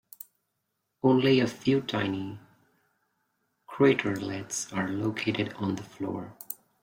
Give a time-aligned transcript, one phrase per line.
[1.03, 2.39] Only a few tiny
[3.69, 6.35] craterlets are located on the floor.